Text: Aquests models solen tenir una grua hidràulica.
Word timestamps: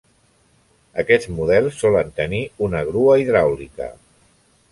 Aquests 1.03 1.29
models 1.39 1.77
solen 1.83 2.09
tenir 2.21 2.41
una 2.69 2.83
grua 2.89 3.21
hidràulica. 3.25 3.91